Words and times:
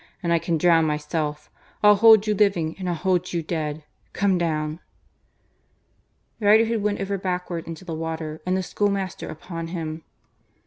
"And 0.23 0.33
I 0.33 0.39
can 0.39 0.57
drown 0.57 0.85
myself. 0.85 1.51
I'll 1.83 1.93
hold 1.93 2.25
you 2.25 2.33
living 2.33 2.75
and 2.79 2.89
I'll 2.89 2.95
hold 2.95 3.33
you 3.33 3.43
dead. 3.43 3.83
Come 4.13 4.39
down!" 4.39 4.79
Riderhood 6.39 6.81
went 6.81 6.99
over 6.99 7.19
backward 7.19 7.67
into 7.67 7.85
the 7.85 7.93
water, 7.93 8.41
and 8.43 8.57
the 8.57 8.63
schoolmaster 8.63 9.29
upon 9.29 9.67
him. 9.67 10.03